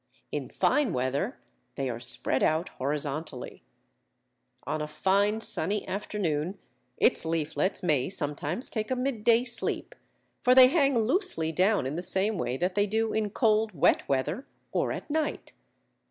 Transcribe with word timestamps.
In 0.31 0.49
fine 0.49 0.93
weather 0.93 1.37
they 1.75 1.87
are 1.87 1.99
spread 1.99 2.41
out 2.41 2.69
horizontally. 2.79 3.61
On 4.65 4.81
a 4.81 4.87
fine 4.87 5.41
sunny 5.41 5.87
afternoon 5.87 6.57
its 6.97 7.23
leaflets 7.23 7.83
may 7.83 8.09
sometimes 8.09 8.71
take 8.71 8.89
a 8.89 8.95
mid 8.95 9.23
day 9.23 9.43
sleep, 9.43 9.93
for 10.39 10.55
they 10.55 10.69
hang 10.69 10.97
loosely 10.97 11.51
down 11.51 11.85
in 11.85 11.97
the 11.97 12.01
same 12.01 12.39
way 12.39 12.57
that 12.57 12.73
they 12.73 12.87
do 12.87 13.13
in 13.13 13.29
cold, 13.29 13.73
wet 13.75 14.09
weather 14.09 14.47
or 14.71 14.91
at 14.91 15.07
night. 15.07 15.51